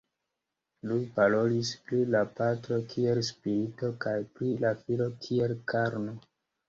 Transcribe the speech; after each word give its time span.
Iuj 0.87 1.01
parolis 1.17 1.73
pri 1.89 1.99
la 2.15 2.21
Patro 2.39 2.79
kiel 2.93 3.21
Spirito 3.29 3.93
kaj 4.07 4.17
pri 4.39 4.51
la 4.65 4.73
Filo 4.85 5.11
kiel 5.27 5.55
"karno". 5.75 6.17